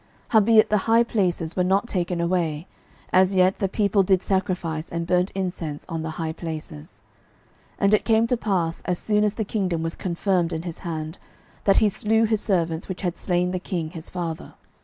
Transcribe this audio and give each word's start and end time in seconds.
12:014:004 0.29 0.29
Howbeit 0.31 0.69
the 0.71 0.77
high 0.77 1.03
places 1.03 1.55
were 1.55 1.63
not 1.63 1.85
taken 1.87 2.19
away: 2.19 2.65
as 3.13 3.35
yet 3.35 3.59
the 3.59 3.69
people 3.69 4.01
did 4.01 4.23
sacrifice 4.23 4.89
and 4.89 5.05
burnt 5.05 5.29
incense 5.35 5.85
on 5.87 6.01
the 6.01 6.09
high 6.17 6.33
places. 6.33 7.01
12:014:005 7.73 7.75
And 7.81 7.93
it 7.93 8.05
came 8.05 8.25
to 8.25 8.35
pass, 8.35 8.81
as 8.85 8.97
soon 8.97 9.23
as 9.23 9.35
the 9.35 9.45
kingdom 9.45 9.83
was 9.83 9.93
confirmed 9.93 10.53
in 10.53 10.63
his 10.63 10.79
hand, 10.79 11.19
that 11.65 11.77
he 11.77 11.89
slew 11.89 12.23
his 12.23 12.41
servants 12.41 12.89
which 12.89 13.03
had 13.03 13.15
slain 13.15 13.51
the 13.51 13.59
king 13.59 13.91
his 13.91 14.09
father. 14.09 14.55